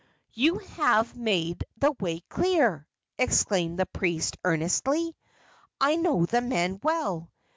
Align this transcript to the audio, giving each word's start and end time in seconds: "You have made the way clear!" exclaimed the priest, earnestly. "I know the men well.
"You 0.33 0.57
have 0.57 1.15
made 1.15 1.63
the 1.77 1.91
way 1.99 2.21
clear!" 2.21 2.87
exclaimed 3.19 3.77
the 3.77 3.85
priest, 3.85 4.35
earnestly. 4.43 5.15
"I 5.79 5.95
know 5.95 6.25
the 6.25 6.41
men 6.41 6.79
well. 6.81 7.29